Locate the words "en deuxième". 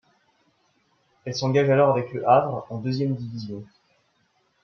2.71-3.13